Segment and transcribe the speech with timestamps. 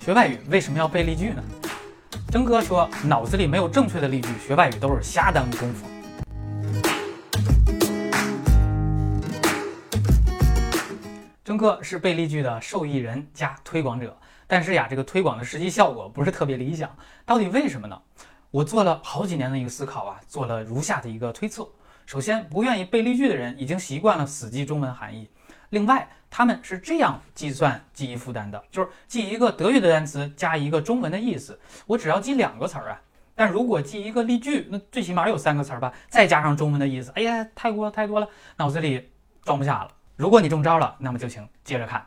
[0.00, 1.44] 学外语为什么要背例句呢？
[2.30, 5.86] 征哥说，脑子里没有正确的例句，学外语都是瞎耽误功夫。
[11.44, 14.16] 征哥是背例句的受益人加推广者，
[14.46, 16.90] 但是呀，这个推广的实际效果不是特别理想。
[17.26, 18.00] 到底为什么呢？
[18.50, 21.68] 我做了好几年的一个思考啊，做了如下的一个推测：
[22.06, 25.26] 首先，不愿意背例句的人已经习惯了死记中文含义；
[25.68, 33.00] 另外，他们是这样计算记忆负担的，就是记一个德语的单词加一个中文的意思，我只要记两个词儿啊。
[33.34, 39.10] 但如果记一个例句，那最起码有三个词儿吧，再加上中文的意思，哎呀，太多太多了，脑子里
[39.42, 39.90] 装不下了。
[40.16, 42.06] 如果你中招了，那么就请接着看。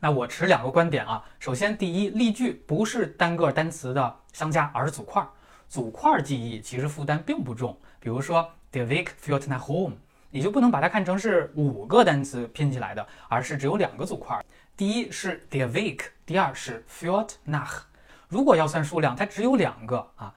[0.00, 1.24] 那我持两个观点啊。
[1.38, 5.28] 首先，第一，例句不是单个单词的相加，而是组块儿。
[5.68, 7.78] 组块儿记忆其实负担并不重。
[7.98, 9.94] 比如说，der Weg führt nach Home，
[10.30, 14.38] 你就不能把它看成是五个单词拼起来的，而是只有两个组块。
[14.76, 17.82] 第一是 der Weg，第二是 führt nach。
[18.28, 20.34] 如果要算数量，它只有两个啊。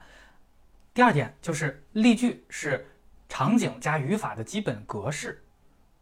[0.94, 2.86] 第二点就是例句是
[3.28, 5.44] 场景加语法的基本格式。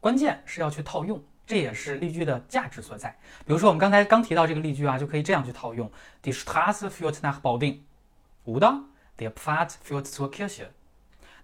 [0.00, 3.10] 关键是要去套用，这也是例句的价值所在。
[3.46, 5.90] 比如说，我们刚才刚提到这个例句啊，就可以这样去套用
[6.22, 7.80] ：Die Straße führt nach Bauding。
[8.46, 8.84] oder
[9.18, 10.68] der Pfad führt zur Kirche。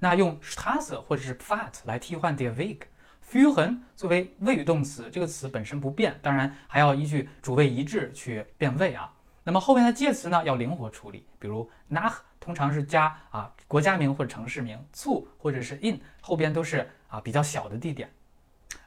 [0.05, 2.80] 那用 Straße 或者是 Pfad 来替换 der Weg。
[3.27, 9.10] führen 作为谓语动词，这个词本身不变，当然还要依据主谓一致去变位啊。
[9.44, 11.25] 那么后面的介词呢，要灵活处理。
[11.38, 18.10] 比如 nach 通常是加啊国家名或者城市名，zu 或者是 in 后边都是啊比较小的地点。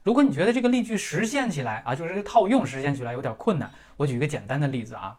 [0.03, 5.17] 如果你觉得这个例句实现起来啊，就是这个套用实现起来有点困难，我举一个简单的例子啊。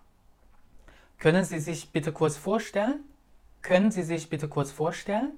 [1.20, 3.00] Können Sie sich bitte kurz vorstellen?
[3.64, 5.32] Können Sie sich bitte kurz vorstellen?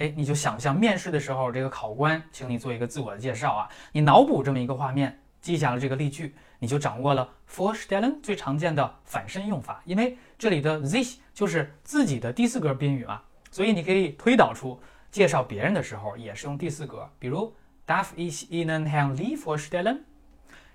[0.00, 17.54] 哎，你就想象面试的时候，这个考官请你做一个自我的介绍啊，你脑补这么一个画面，记下了这个例句，你就掌握了 forstellen 最常见的反身用法，因为这里的 this 就是自己的第四格宾语嘛，所以你可以推导出介绍别人的时候也是用第四格，比如。
[17.86, 20.02] Darf ich Ihnen Herr Lee forstellen，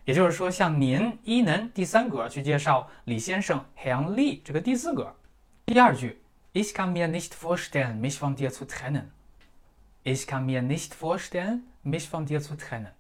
[0.03, 5.15] 也就是说，像您 Ihnen 第三格去介绍李先生 Herr Lee 这个第四格。
[5.65, 6.21] 第二句
[6.55, 9.11] ，Ich kann mir nicht vorstellen, mich von dir zu trennen.
[10.03, 12.93] Ich kann mir nicht vorstellen, mich von dir zu trennen.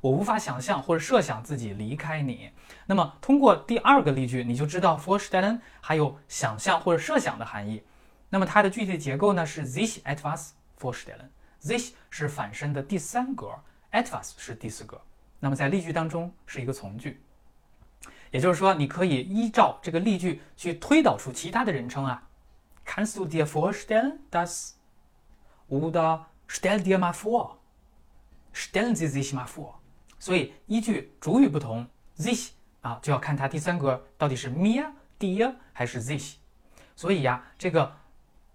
[0.00, 2.50] 我无法想象或者设想自己离开你。
[2.86, 7.82] 那么通过第二个例句，你就知道 vorstellen 还有想象或者设想的含义。
[8.30, 11.28] 那么它的具体结构呢是 sich etwas vorstellen。
[11.60, 13.50] This 是反身的第三格
[13.92, 14.98] ，etwas 是第四格。
[15.38, 17.20] 那么在例句当中是一个从句，
[18.30, 22.26] 也就是说，你可以依照这个例句去推导出其他的人称啊。
[22.94, 24.78] Kannst du dir vorstellen, dass
[25.70, 27.56] oder stell dir mal vor,
[28.52, 29.80] stellen Sie sich mal vor。
[30.18, 31.86] 所以依据主语不同
[32.18, 32.50] ，this
[32.82, 36.36] 啊就要看它第三格到底是 mir、dir 还是 this。
[36.94, 37.96] 所以呀，这个。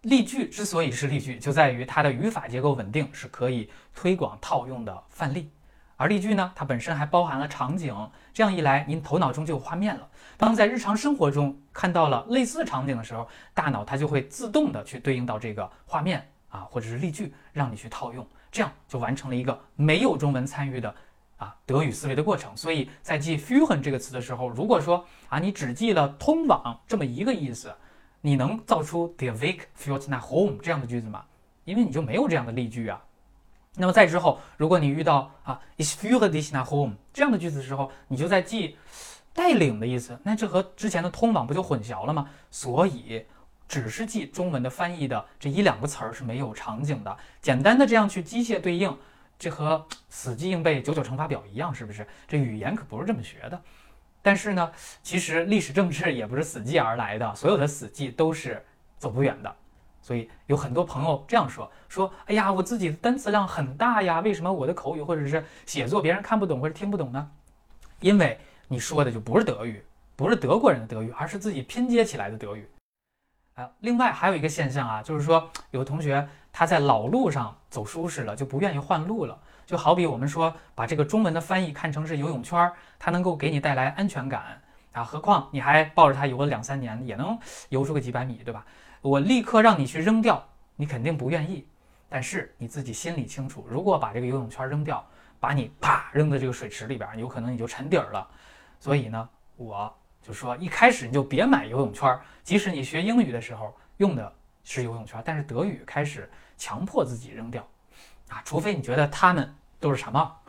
[0.03, 5.49] 例句之所以是例句，就在于它的语法结构稳定，是可以推广套用的范例。
[5.97, 7.93] 而例句呢，它本身还包含了场景，
[8.33, 10.07] 这样一来，您头脑中就有画面了。
[10.37, 20.93] 当在日常生活中看到了类似场景的时候，大脑它就会自动的去对应到这个画面啊，或者是例句，让你去套用，这样就完成了一个没有中文参与的
[21.37, 22.55] 啊德语思维的过程。
[22.55, 27.73] 所以在记 führen 这个词的时候，如果说啊，你只记了通往这么一个意思。
[28.19, 31.23] 你能造出 der Weg führt nach Home 这样的句子吗？
[31.65, 32.99] 因为你就没有这样的例句啊。
[33.79, 38.75] 那么再之后，如果你遇到啊 ich führe dich nach Home 这样的句子的时候，你就在记
[39.33, 42.27] 带领的意思，那这和之前的通往不就混淆了吗？
[42.49, 43.23] 所以
[43.67, 47.17] 只是记中文的翻译的这一两个词儿是没有场景的。
[47.41, 48.97] 简单的这样去机械对应，
[49.37, 52.07] 这和死记硬背九九乘法表一样，是不是？
[52.27, 53.61] 这语言可不是这么学的。
[54.23, 54.71] 但是呢，
[55.03, 58.65] 其实历史政治也不是死记而来的，所有的死记都是
[58.97, 59.55] 走不远的。
[60.01, 67.29] 所以有很多朋友这样说：说，哎呀，我自己的单词量很大呀，为什么我的口语或者是写作别人看不懂或者听不懂呢？
[67.99, 69.83] 因为你说的就不是德语，
[70.15, 72.69] 不是德国人的德语，而是自己拼接起来的德语。
[73.55, 79.37] 啊，另外还有一个现象啊，就是说有同学他在老路上走舒适了，就不愿意换路了。
[79.65, 84.61] 就好比我们说把这个中文的翻译看成是游泳圈，它能够给你带来安全感
[84.93, 87.37] 啊，何况你还抱着它游了两三年，也能
[87.69, 88.65] 游出个几百米，对吧？
[89.01, 91.67] 我立刻让你去扔掉，你肯定不愿意。
[92.09, 95.05] 但是你自己心里清楚，如果把这个游泳圈扔掉，
[95.39, 98.27] 把你啪扔在这个水池里边，有可能你就沉底儿了。
[98.79, 104.33] 所以呢，我就说一开始你就别买游泳圈，即使你学英语的时候用的
[104.63, 107.67] 是游泳圈，但是德语开始强迫自己扔掉。
[108.29, 110.39] 啊，除非你觉得他们都是傻帽。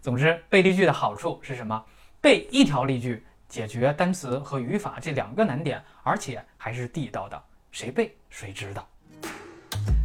[0.00, 1.84] 总之，背例句的好处是什么？
[2.20, 7.42] 背一条例句解决单词和语法这两个难点，而且还是地道的，
[7.78, 8.84] 谁背谁知道。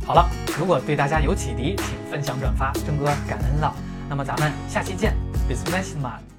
[0.05, 0.29] 好了，
[0.59, 3.75] 如果对大家有启迪，请分享转发，郑哥感恩了。
[4.07, 5.15] 那么咱们下期见
[5.49, 6.32] ，bis zum nächsten Mal。